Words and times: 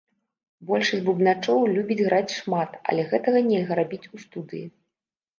Большасць 0.67 1.01
бубначоў 1.09 1.59
любіць 1.75 1.97
граць 2.07 2.33
шмат, 2.37 2.71
але 2.93 3.01
гэтага 3.11 3.43
нельга 3.51 3.77
рабіць 3.81 4.09
у 4.17 4.23
студыі. 4.23 4.63